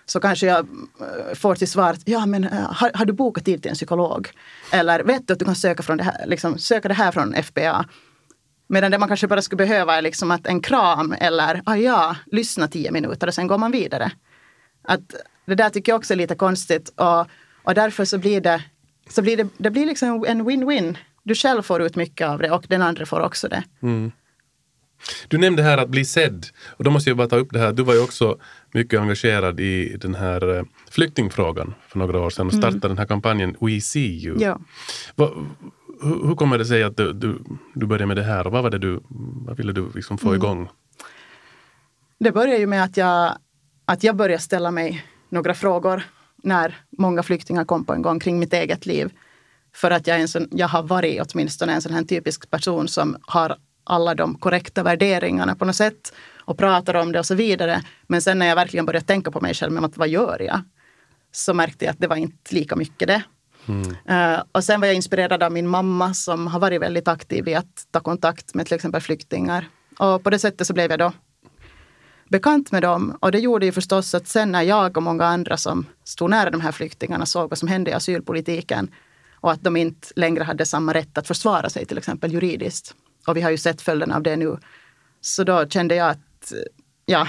[0.05, 3.45] Så kanske jag eh, får till svar att ja, men, eh, har, har, du bokat
[3.45, 4.29] tid till en psykolog?
[4.71, 7.33] Eller vet du att du kan söka, från det här, liksom, söka det här från
[7.43, 7.85] FBA?
[8.67, 12.15] Medan det man kanske bara skulle behöva är liksom att en kram eller ah, ja,
[12.25, 14.11] lyssna tio minuter och sen går man vidare.
[14.83, 17.27] Att det där tycker jag också är lite konstigt och,
[17.63, 18.63] och därför så blir det,
[19.09, 20.97] så blir det, det blir liksom en win-win.
[21.23, 23.63] Du själv får ut mycket av det och den andra får också det.
[23.81, 24.11] Mm.
[25.27, 26.45] Du nämnde här att bli sedd.
[26.69, 27.73] Och då måste jag bara ta upp det här.
[27.73, 28.37] Du var ju också
[28.73, 33.05] mycket engagerad i den här eh, flyktingfrågan för några år sedan och startade den här
[33.05, 34.37] kampanjen We see you.
[34.39, 34.59] Ja.
[35.15, 35.31] Va,
[36.01, 38.63] hur, hur kommer det sig att du, du, du började med det här och vad
[38.63, 38.99] var det du,
[39.45, 40.69] vad ville du liksom få igång?
[42.19, 43.37] Det började ju med att jag,
[43.85, 46.03] att jag började ställa mig några frågor
[46.43, 49.11] när många flyktingar kom på en gång kring mitt eget liv.
[49.75, 52.87] För att jag, är en sån, jag har varit åtminstone en sån här typisk person
[52.87, 56.13] som har alla de korrekta värderingarna på något sätt
[56.45, 57.81] och pratar om det och så vidare.
[58.07, 60.61] Men sen när jag verkligen började tänka på mig själv, med att vad gör jag?
[61.31, 63.23] Så märkte jag att det var inte lika mycket det.
[64.09, 67.55] Uh, och sen var jag inspirerad av min mamma som har varit väldigt aktiv i
[67.55, 69.67] att ta kontakt med till exempel flyktingar.
[69.99, 71.11] Och på det sättet så blev jag då
[72.29, 73.17] bekant med dem.
[73.19, 76.49] Och det gjorde ju förstås att sen när jag och många andra som stod nära
[76.49, 78.91] de här flyktingarna såg vad som hände i asylpolitiken
[79.35, 82.95] och att de inte längre hade samma rätt att försvara sig till exempel juridiskt.
[83.27, 84.57] Och vi har ju sett följden av det nu.
[85.21, 86.53] Så då kände jag att
[87.05, 87.27] ja,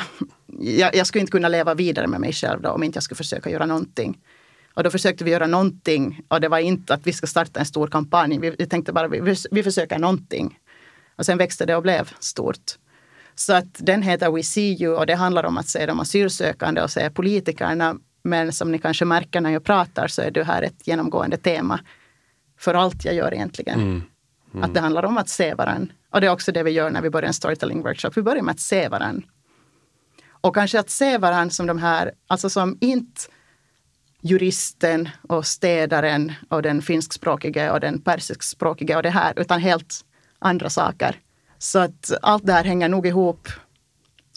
[0.60, 3.16] jag, jag skulle inte kunna leva vidare med mig själv då, om inte jag skulle
[3.16, 4.18] försöka göra någonting.
[4.74, 7.66] Och då försökte vi göra någonting och det var inte att vi ska starta en
[7.66, 8.38] stor kampanj.
[8.38, 10.58] Vi, vi tänkte bara vi, vi försöker någonting.
[11.16, 12.78] Och sen växte det och blev stort.
[13.34, 16.82] Så att den heter We See You och det handlar om att se de asylsökande
[16.82, 17.96] och se politikerna.
[18.22, 21.80] Men som ni kanske märker när jag pratar så är det här ett genomgående tema
[22.58, 23.80] för allt jag gör egentligen.
[23.80, 24.02] Mm.
[24.54, 24.64] Mm.
[24.64, 25.94] Att det handlar om att se varandra.
[26.10, 28.10] Och det är också det vi gör när vi börjar en storytelling workshop.
[28.14, 29.28] Vi börjar med att se varandra.
[30.30, 33.20] Och kanske att se varandra som de här, alltså som inte
[34.20, 40.04] juristen och städaren och den finskspråkige och den persiskspråkige och det här, utan helt
[40.38, 41.20] andra saker.
[41.58, 43.48] Så att allt det här hänger nog ihop.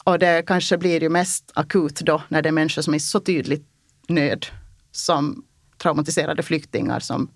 [0.04, 3.20] Och det kanske blir ju mest akut då när det är människor som är så
[3.20, 3.66] tydligt
[4.08, 4.46] nöd
[4.90, 5.44] som
[5.78, 7.30] traumatiserade flyktingar som,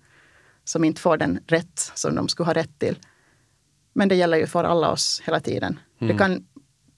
[0.63, 2.95] som inte får den rätt som de skulle ha rätt till.
[3.93, 5.79] Men det gäller ju för alla oss hela tiden.
[6.01, 6.13] Mm.
[6.13, 6.47] Det kan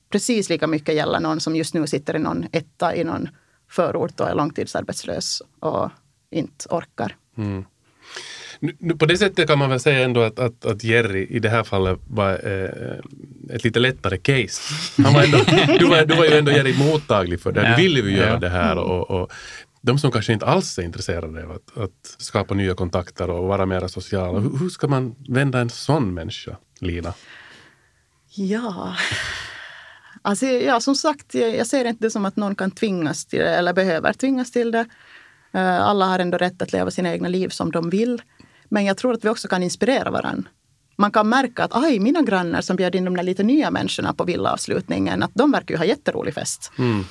[0.09, 3.29] precis lika mycket gälla någon som just nu sitter i någon etta i någon
[3.69, 5.89] förort och är långtidsarbetslös och
[6.31, 7.15] inte orkar.
[7.37, 7.65] Mm.
[8.59, 11.49] Nu, på det sättet kan man väl säga ändå att, att, att Jerry i det
[11.49, 12.99] här fallet var eh,
[13.55, 14.73] ett lite lättare case.
[15.03, 15.37] Han var ändå,
[15.79, 17.75] du, var, du var ju ändå Jerry mottaglig för det.
[17.77, 19.31] Du ville ju göra det här och, och
[19.85, 23.65] de som kanske inte alls är intresserade av att, att skapa nya kontakter och vara
[23.65, 24.39] mer sociala.
[24.39, 27.13] Hur, hur ska man vända en sån människa, Lina?
[28.35, 28.95] Ja,
[30.21, 33.55] alltså, ja som sagt, jag, ser inte det som att någon kan tvingas till det
[33.55, 34.85] eller behöver tvingas till det.
[35.55, 38.21] Uh, alla har ändå rätt att leva sina egna liv som de vill.
[38.69, 40.49] Men jag tror att vi också kan inspirera varandra.
[40.97, 44.13] man kan märka att aj, mina grannar som bjöd in de där lite nya människorna
[44.13, 46.71] på villaavslutningen, att de verkar ju ha jätterolig fest.
[46.77, 47.05] Mm.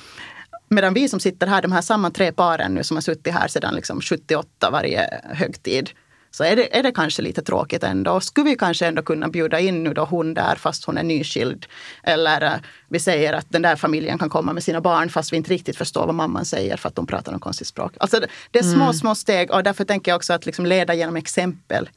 [0.69, 3.47] Medan vi som sitter här, de här samma tre paren nu som har suttit här
[3.47, 5.89] sedan liksom 78 varje högtid,
[6.31, 8.19] så är det, är det kanske lite tråkigt ändå.
[8.19, 11.65] Skulle vi kanske ändå kunna bjuda in nu då hon där fast hon är nyskild.
[12.03, 15.37] Eller uh, vi säger att den där familjen kan komma med sina barn fast vi
[15.37, 17.93] inte riktigt förstår vad mamman säger för att de pratar något konstigt språk.
[17.99, 18.93] Alltså det, det är små, mm.
[18.93, 21.89] små steg och därför tänker jag också att liksom leda genom exempel.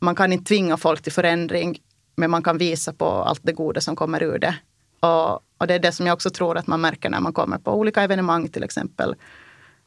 [0.00, 1.78] Man kan inte tvinga folk till förändring
[2.16, 4.54] men man kan visa på allt det goda som kommer ur det.
[5.00, 7.58] Och, och det är det som jag också tror att man märker när man kommer
[7.58, 9.14] på olika evenemang till exempel.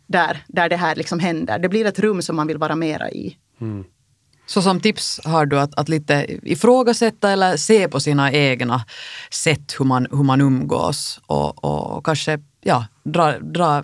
[0.08, 1.60] Där, där det här liksom händer.
[1.60, 3.38] Det blir ett rum som man vill vara mera i.
[3.62, 3.84] Mm.
[4.45, 8.86] Så som tips har du att, att lite ifrågasätta eller se på sina egna
[9.32, 13.84] sätt hur man, hur man umgås och, och kanske ja, dra, dra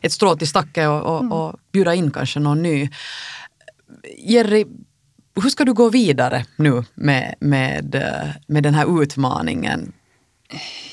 [0.00, 1.32] ett strå till stacken och, och, mm.
[1.32, 2.90] och bjuda in kanske någon ny.
[4.18, 4.66] Jerry,
[5.42, 8.02] hur ska du gå vidare nu med, med,
[8.46, 9.92] med den här utmaningen?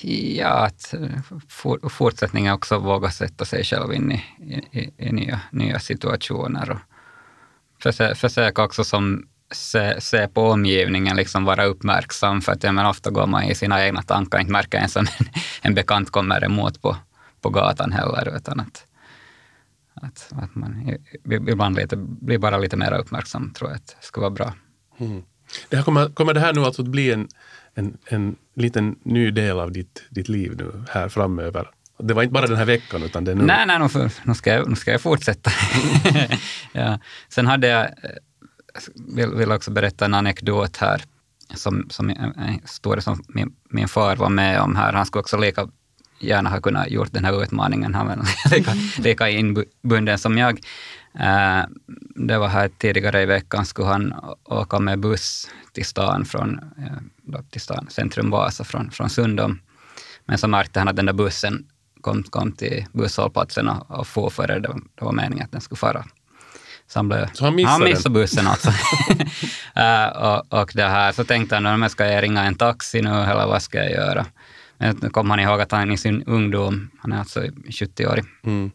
[0.02, 4.24] Ja, att eh, for, fortsättningen också våga sätta sig själv in i,
[4.72, 6.72] i, i nya, nya situationer.
[6.72, 6.80] Och,
[7.84, 12.42] försöka, försöka också som se, se på omgivningen, liksom vara uppmärksam.
[12.42, 15.08] För att ja, men ofta går man i sina egna tankar, inte märker ens om
[15.20, 15.26] en,
[15.62, 16.98] en bekant kommer emot på,
[17.42, 18.38] på gatan heller.
[18.38, 18.88] Utan att,
[19.94, 24.22] att, att man ibland lite, blir bara lite mer uppmärksam, tror jag att det skulle
[24.22, 24.54] vara bra.
[24.98, 25.24] Mm.
[25.70, 27.28] Det här kommer, kommer det här nu alltså att bli en,
[27.74, 31.70] en, en liten ny del av ditt, ditt liv nu här framöver?
[31.98, 33.44] Det var inte bara den här veckan utan det är nu.
[33.44, 35.52] Nej, nej, nu, nu, ska, jag, nu ska jag fortsätta.
[36.72, 37.00] ja.
[37.30, 37.92] Sen hade jag, eh,
[39.16, 41.02] vill, vill också berätta en anekdot här,
[41.54, 44.94] som, som eh, en historia som min, min far var med om här.
[44.94, 45.68] Han skulle också lika
[46.20, 47.94] gärna ha kunnat gjort den här utmaningen.
[47.94, 48.20] Han var
[48.56, 50.60] lika, lika inbunden som jag.
[51.20, 51.66] Uh,
[52.16, 57.42] det var här tidigare i veckan skulle han åka med buss till stan från uh,
[57.52, 59.60] till stan, centrum Vasa från, från Sundom.
[60.26, 61.66] Men så märkte han att den där bussen
[62.02, 65.78] kom, kom till busshållplatsen och, och for före det, det var meningen att den skulle
[65.78, 66.06] fara.
[66.88, 68.70] Så han, blev, så han missade, han missade bussen alltså.
[68.70, 73.10] uh, och, och det här, så tänkte han, men ska jag ringa en taxi nu
[73.10, 74.26] eller vad ska jag göra?
[74.78, 78.72] Men nu kom han ihåg att han i sin ungdom, han är alltså 70-årig, mm.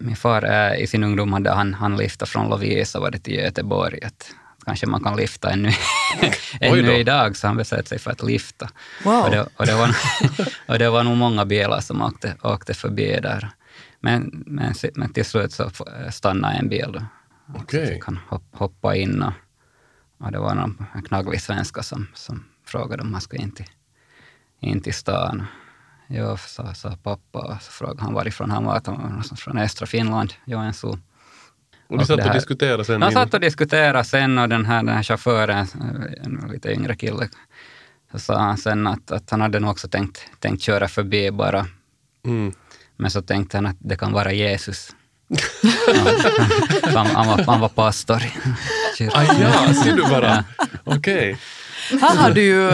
[0.00, 3.34] Min far äh, i sin ungdom hade han, han lyfta från Lovisa var det till
[3.34, 4.04] Göteborg.
[4.04, 4.30] Att,
[4.64, 5.70] kanske man kan lyfta ännu,
[6.60, 8.68] ännu idag, så han beslöt sig för att lyfta.
[9.04, 9.24] Wow.
[9.24, 9.96] Och, det, och, det var,
[10.68, 13.50] och det var nog många bilar som åkte, åkte förbi där.
[14.00, 15.70] Men, men, men till slut så
[16.10, 16.92] stannade en bil.
[16.92, 17.02] Då.
[17.60, 17.86] Okay.
[17.86, 18.18] Så fick han
[18.52, 19.32] hoppa in och,
[20.18, 23.70] och det var någon knagglig svenska som, som frågade om han skulle in till,
[24.60, 25.46] in till stan.
[26.08, 28.82] Jo, sa, sa pappa och så frågade han varifrån han var.
[28.86, 30.98] Han var från östra Finland, Joensuu.
[31.88, 33.00] Och ni satt och diskuterade sen?
[33.00, 35.66] Jag satt och diskuterade sen och den här, den här chauffören,
[36.24, 37.28] en lite yngre kille,
[38.12, 41.66] så sa han sen att, att han hade nog också tänkt, tänkt köra förbi bara.
[42.24, 42.52] Mm.
[42.96, 44.90] Men så tänkte han att det kan vara Jesus.
[46.94, 48.22] han, han, var, han var pastor.
[49.12, 50.44] ah, ja, ser du bara.
[50.84, 51.38] Okej.
[51.88, 51.98] Okay.
[52.00, 52.70] Här har du ju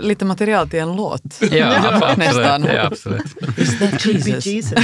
[0.00, 1.22] lite material till en låt.
[1.50, 2.16] Ja, absolut.
[2.16, 2.64] Nästan.
[2.64, 3.58] Ja, absolut.
[3.58, 4.06] Is that
[4.46, 4.72] Jesus?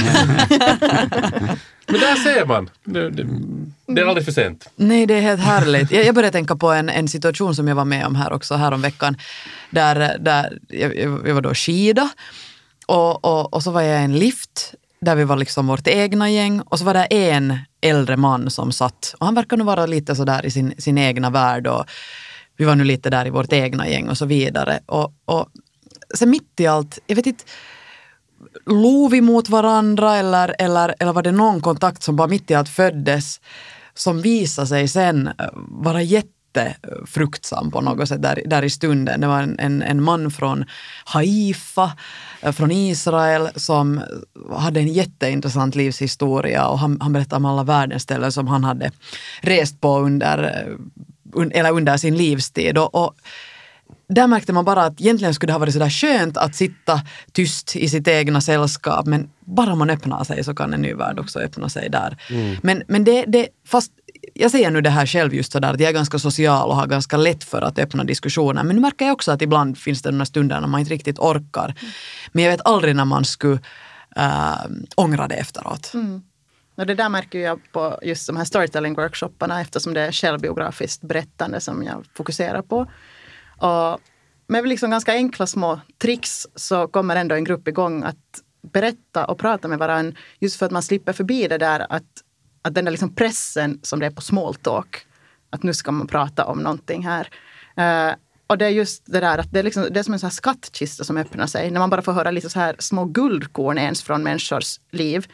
[1.91, 2.69] Men där ser man.
[2.83, 3.27] Det, det,
[3.87, 4.69] det, är aldrig för sent.
[4.75, 5.91] Nej, det är helt härligt.
[5.91, 8.55] Jag, jag började tänka på en, en situation som jag var med om här också
[8.55, 9.17] häromveckan.
[9.69, 12.09] Där, där jag, jag var då skida
[12.85, 16.29] och, och, och så var jag i en lift där vi var liksom vårt egna
[16.29, 19.85] gäng och så var det en äldre man som satt och han verkar nu vara
[19.85, 21.85] lite sådär i sin, sin egna värld och
[22.59, 24.79] vi var nu lite där i vårt egna gäng och så vidare.
[24.85, 25.49] Och, och
[26.13, 27.43] sen mitt i allt, jag vet inte,
[28.65, 32.53] log vi mot varandra eller, eller, eller var det någon kontakt som bara mitt i
[32.53, 33.39] allt föddes
[33.93, 39.21] som visade sig sen eh, vara jättefruktsam på något sätt där, där i stunden.
[39.21, 40.65] Det var en, en, en man från
[41.05, 41.91] Haifa,
[42.41, 44.01] eh, från Israel, som
[44.51, 48.91] hade en jätteintressant livshistoria och han, han berättade om alla världens ställen som han hade
[49.41, 50.75] rest på under, eh,
[51.51, 52.77] eller under sin livstid.
[52.77, 53.15] Och, och
[54.09, 57.75] där märkte man bara att egentligen skulle det ha varit sådär skönt att sitta tyst
[57.75, 61.39] i sitt egna sällskap men bara man öppnar sig så kan en ny värld också
[61.39, 62.17] öppna sig där.
[62.29, 62.57] Mm.
[62.63, 63.91] Men, men det, det, fast
[64.33, 66.87] jag säger nu det här själv just sådär att jag är ganska social och har
[66.87, 70.11] ganska lätt för att öppna diskussioner men nu märker jag också att ibland finns det
[70.11, 71.65] några stunder när man inte riktigt orkar.
[71.65, 71.91] Mm.
[72.31, 73.59] Men jag vet aldrig när man skulle
[74.15, 74.53] äh,
[74.95, 75.91] ångra det efteråt.
[75.93, 76.21] Mm.
[76.79, 81.61] Och det där märker jag på just de här storytelling-workshopparna eftersom det är självbiografiskt berättande
[81.61, 82.91] som jag fokuserar på.
[83.57, 83.99] Och
[84.47, 88.15] med liksom ganska enkla små tricks så kommer ändå en grupp igång att
[88.61, 90.17] berätta och prata med varandra.
[90.39, 92.03] Just för att man slipper förbi det där att,
[92.61, 95.05] att den där liksom pressen som det är på small talk.
[95.49, 97.29] Att nu ska man prata om någonting här.
[97.79, 98.15] Uh,
[98.47, 100.27] och det är just det där att det är, liksom, det är som en sån
[100.27, 101.71] här skattkista som öppnar sig.
[101.71, 105.27] När man bara får höra lite så här små guldkorn ens från människors liv.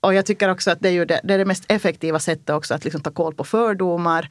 [0.00, 2.50] Och jag tycker också att det är, ju det, det, är det mest effektiva sättet
[2.50, 4.28] också att liksom ta koll på fördomar.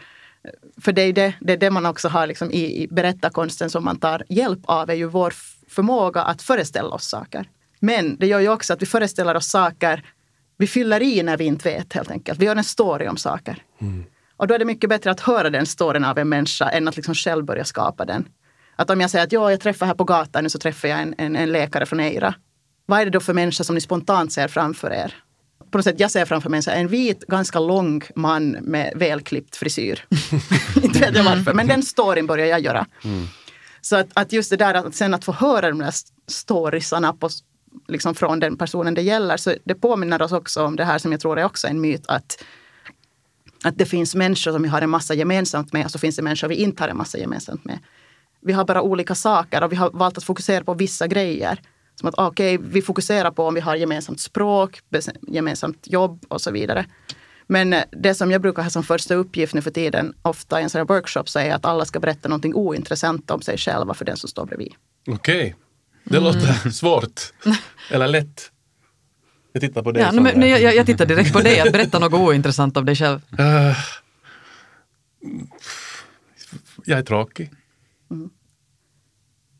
[0.81, 3.83] För det är det, det, är det man också har liksom i, i berättarkonsten som
[3.83, 5.33] man tar hjälp av, är ju vår
[5.67, 7.49] förmåga att föreställa oss saker.
[7.79, 10.05] Men det gör ju också att vi föreställer oss saker,
[10.57, 12.39] vi fyller i när vi inte vet helt enkelt.
[12.39, 13.63] Vi gör en story om saker.
[13.81, 14.05] Mm.
[14.37, 16.95] Och då är det mycket bättre att höra den storyn av en människa än att
[16.95, 18.27] liksom själv börja skapa den.
[18.75, 21.01] Att om jag säger att ja, jag träffar här på gatan nu så träffar jag
[21.01, 22.33] en, en, en läkare från Eira.
[22.85, 25.15] Vad är det då för människa som ni spontant ser framför er?
[25.71, 30.05] På något sätt, jag ser framför mig en vit, ganska lång man med välklippt frisyr.
[30.83, 32.85] Inte vet jag varför, men den storyn börjar jag göra.
[33.03, 33.27] Mm.
[33.81, 35.93] Så att, att, just det där att sen att få höra de där
[36.27, 37.29] storiesarna på,
[37.87, 41.11] liksom från den personen det gäller, så det påminner oss också om det här som
[41.11, 42.43] jag tror är också en myt, att
[43.63, 46.21] att det finns människor som vi har en massa gemensamt med och så finns det
[46.21, 47.79] människor vi inte har en massa gemensamt med.
[48.41, 51.61] Vi har bara olika saker och vi har valt att fokusera på vissa grejer.
[51.99, 54.79] Som att okej, okay, vi fokuserar på om vi har gemensamt språk,
[55.27, 56.85] gemensamt jobb och så vidare.
[57.47, 60.63] Men eh, det som jag brukar ha som första uppgift nu för tiden, ofta i
[60.63, 63.93] en sån här workshop, så är att alla ska berätta någonting ointressant om sig själva
[63.93, 64.73] för den som står bredvid.
[65.07, 65.37] Okej.
[65.37, 65.53] Okay.
[66.03, 66.23] Det mm.
[66.23, 67.21] låter svårt.
[67.91, 68.51] Eller lätt.
[69.51, 70.03] Jag tittar på dig.
[70.03, 71.59] Ja, men, jag, jag, tittar direkt på dig.
[71.59, 73.19] Att berätta något ointressant om dig själv.
[73.39, 73.77] Uh,
[76.85, 77.51] jag är tråkig.
[78.11, 78.29] Mm.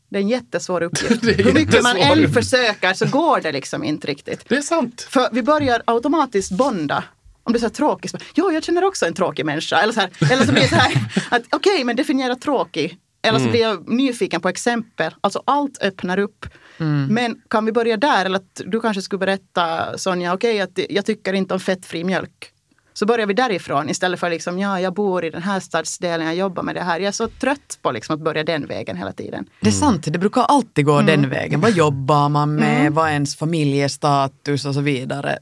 [0.08, 1.24] Det är en jättesvår uppgift.
[1.24, 4.48] Hur mycket man än försöker så går det liksom inte riktigt.
[4.48, 5.06] Det är sant.
[5.10, 7.04] För vi börjar automatiskt bonda.
[7.42, 9.80] Om du säger tråkig, så, ja jag känner också en tråkig människa.
[9.80, 10.92] Eller så, här, eller så blir det så här,
[11.30, 12.98] att okej okay, men definiera tråkig.
[13.22, 13.50] Eller så mm.
[13.50, 15.14] blir jag nyfiken på exempel.
[15.20, 16.46] Alltså allt öppnar upp.
[16.78, 17.06] Mm.
[17.06, 18.24] Men kan vi börja där?
[18.24, 22.04] Eller att du kanske skulle berätta Sonja, okej okay, att jag tycker inte om fettfri
[22.04, 22.52] mjölk.
[22.98, 26.36] Så börjar vi därifrån istället för liksom, ja, jag bor i den här stadsdelen, jag
[26.36, 27.00] jobbar med det här.
[27.00, 29.46] Jag är så trött på liksom att börja den vägen hela tiden.
[29.60, 31.06] Det är sant, det brukar alltid gå mm.
[31.06, 31.60] den vägen.
[31.60, 32.94] Vad jobbar man med, mm.
[32.94, 35.38] vad är ens familjestatus och så vidare.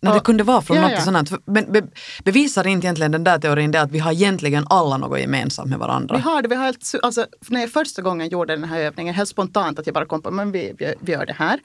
[0.00, 1.00] När det kunde vara från ja, något ja.
[1.00, 1.30] sånt.
[1.44, 1.82] Men be,
[2.24, 5.78] bevisar inte egentligen den där teorin det att vi har egentligen alla något gemensamt med
[5.78, 6.16] varandra?
[6.16, 6.48] Vi har det.
[6.48, 9.86] Vi har helt, alltså, när jag första gången gjorde den här övningen, helt spontant att
[9.86, 11.60] jag bara kom på men vi, vi, vi gör det här.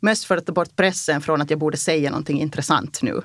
[0.00, 3.22] Mest för att ta bort pressen från att jag borde säga någonting intressant nu.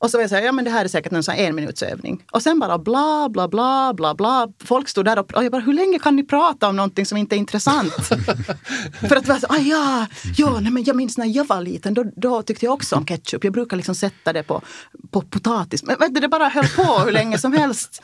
[0.00, 1.82] Och så var jag säga, ja men det här är säkert en sån en minuts
[1.82, 2.24] övning.
[2.30, 4.48] Och sen bara bla, bla, bla, bla, bla.
[4.64, 7.18] Folk stod där och, och jag bara, hur länge kan ni prata om någonting som
[7.18, 7.92] inte är intressant?
[9.08, 10.06] För att vara så, ah, ja,
[10.36, 13.06] ja nej, men jag minns när jag var liten, då, då tyckte jag också om
[13.06, 13.44] ketchup.
[13.44, 14.62] Jag brukar liksom sätta det på,
[15.10, 15.82] på potatis.
[15.82, 18.02] Men vet du, det bara höll på hur länge som helst.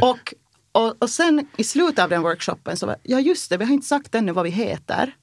[0.00, 0.34] Och,
[0.72, 3.72] och, och sen i slutet av den workshopen så var ja just det, vi har
[3.72, 5.14] inte sagt ännu vad vi heter.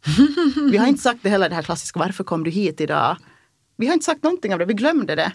[0.72, 3.18] Vi har inte sagt det heller det här klassiska, varför kom du hit idag?
[3.78, 5.32] Vi har inte sagt någonting av det, vi glömde det.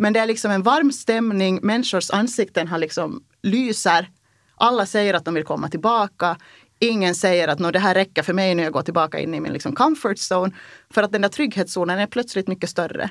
[0.00, 4.10] Men det är liksom en varm stämning, människors ansikten har liksom lyser.
[4.54, 6.36] Alla säger att de vill komma tillbaka.
[6.78, 9.52] Ingen säger att det här räcker för mig när jag går tillbaka in i min
[9.52, 10.52] liksom comfort zone.
[10.90, 13.10] För att den där trygghetszonen är plötsligt mycket större.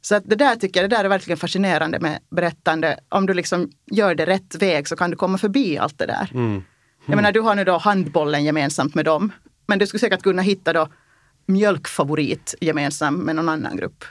[0.00, 3.00] Så att det där tycker jag det där är verkligen fascinerande med berättande.
[3.08, 6.30] Om du liksom gör det rätt väg så kan du komma förbi allt det där.
[6.32, 6.46] Mm.
[6.46, 6.62] Mm.
[7.06, 9.32] Jag menar, du har nu då handbollen gemensamt med dem.
[9.66, 10.88] Men du skulle säkert kunna hitta då
[11.46, 14.04] mjölkfavorit gemensamt med någon annan grupp.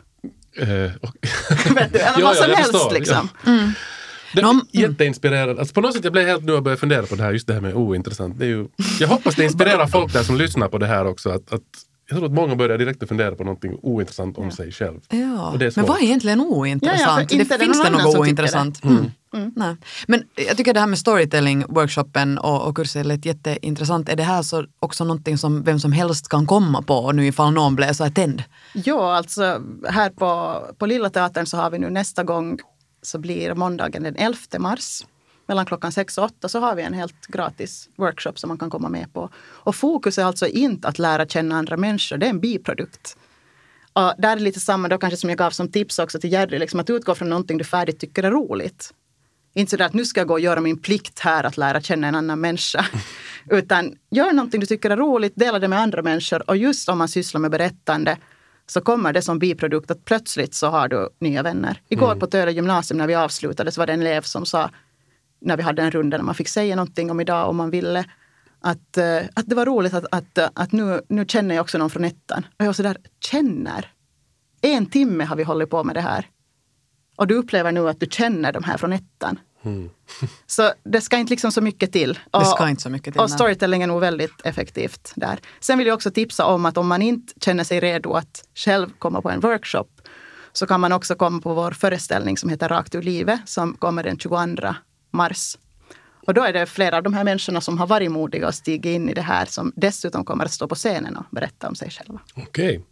[0.61, 3.29] Du, ja, vad som ja, helst förstår, liksom.
[3.43, 3.51] Ja.
[3.51, 3.71] Mm.
[4.33, 4.65] Det är mm.
[4.71, 5.59] jätteinspirerande.
[5.59, 7.47] Alltså på något sätt jag blev helt nu och började fundera på det här, just
[7.47, 8.39] det här med ointressant.
[8.39, 8.67] Det är ju,
[8.99, 11.29] jag hoppas det inspirerar folk där som lyssnar på det här också.
[11.29, 11.61] Att, att
[12.09, 14.51] jag tror att många börjar direkt fundera på någonting ointressant om ja.
[14.51, 14.99] sig själv.
[15.09, 15.55] Ja.
[15.75, 17.31] men vad är egentligen ointressant?
[17.31, 18.81] Ja, det finns det något ointressant?
[18.81, 18.87] Det.
[18.87, 19.11] Mm.
[19.33, 19.51] Mm.
[19.55, 19.75] Nej.
[20.07, 24.09] Men jag tycker det här med storytelling-workshopen och, och kursen lät jätteintressant.
[24.09, 27.53] Är det här så också någonting som vem som helst kan komma på nu ifall
[27.53, 28.43] någon blir så här tänd?
[28.73, 32.59] Ja, alltså här på, på Lilla Teatern så har vi nu nästa gång
[33.01, 35.05] så blir måndagen den 11 mars
[35.45, 38.69] mellan klockan sex och åtta så har vi en helt gratis workshop som man kan
[38.69, 39.29] komma med på.
[39.35, 43.17] Och fokus är alltså inte att lära känna andra människor, det är en biprodukt.
[43.93, 46.59] Och där är lite samma då kanske som jag gav som tips också till Jerry,
[46.59, 48.93] liksom att utgå från någonting du färdigt tycker är roligt.
[49.53, 52.07] Inte sådär att nu ska jag gå och göra min plikt här att lära känna
[52.07, 52.85] en annan människa.
[53.49, 56.49] Utan gör någonting du tycker är roligt, dela det med andra människor.
[56.49, 58.17] Och just om man sysslar med berättande
[58.67, 61.81] så kommer det som biprodukt att plötsligt så har du nya vänner.
[61.89, 62.19] Igår mm.
[62.19, 64.69] på Töle gymnasium när vi avslutade så var det en elev som sa
[65.41, 68.05] när vi hade en runda där man fick säga någonting om idag om man ville.
[68.61, 71.89] Att, uh, att det var roligt att, att, att nu, nu känner jag också någon
[71.89, 72.45] från ettan.
[72.57, 73.91] Och jag var sådär, känner?
[74.61, 76.27] En timme har vi hållit på med det här.
[77.15, 79.39] Och du upplever nu att du känner de här från ettan.
[79.63, 79.89] Mm.
[80.47, 82.19] så det ska inte liksom så mycket till.
[82.31, 83.21] Och, det ska inte så mycket till.
[83.21, 85.39] Och storytelling är nog väldigt effektivt där.
[85.59, 88.89] Sen vill jag också tipsa om att om man inte känner sig redo att själv
[88.99, 89.87] komma på en workshop
[90.53, 94.03] så kan man också komma på vår föreställning som heter Rakt ur livet som kommer
[94.03, 94.37] den 22
[95.11, 95.57] mars.
[96.27, 98.85] Och då är det flera av de här människorna som har varit modiga och stigit
[98.85, 101.89] in i det här som dessutom kommer att stå på scenen och berätta om sig
[101.89, 102.19] själva.
[102.35, 102.85] Okej.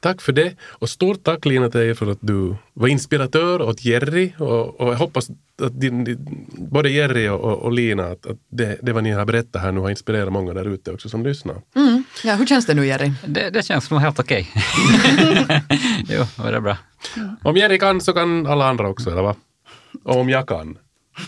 [0.00, 0.56] Tack för det.
[0.62, 4.32] Och stort tack Lina till dig för att du var inspiratör åt Jerry.
[4.38, 5.30] Och, och jag hoppas
[5.62, 9.10] att din, din, både Jerry och, och, och Lina, att, att det, det vad ni
[9.10, 11.56] har berättat här nu har inspirerat många där ute också som lyssnar.
[11.76, 12.04] Mm.
[12.24, 13.12] Ja, hur känns det nu Jerry?
[13.26, 14.50] Det, det känns nog helt okej.
[16.08, 16.76] jo, det är bra.
[17.42, 19.34] Om Jerry kan så kan alla andra också, eller va?
[20.04, 20.78] Och om jag kan.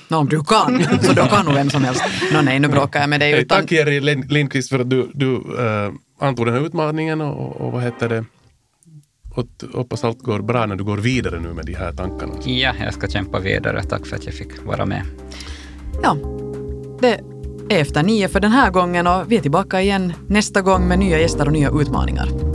[0.09, 2.05] Nå, om du kan, så då kan nog vem som helst.
[2.33, 3.33] Nå, nej, nu bråkar jag med dig.
[3.33, 3.61] Utan...
[3.61, 7.73] tack Jerry Lind- Lindqvist för att du, du äh, antog den här utmaningen och, och
[7.73, 8.25] vad heter det?
[9.35, 12.33] Och hoppas allt går bra när du går vidare nu med de här tankarna.
[12.45, 13.83] Ja, jag ska kämpa vidare.
[13.83, 15.03] Tack för att jag fick vara med.
[16.03, 16.17] Ja,
[17.01, 17.21] det
[17.75, 20.99] är efter nio för den här gången och vi är tillbaka igen nästa gång med
[20.99, 22.50] nya gäster och nya utmaningar.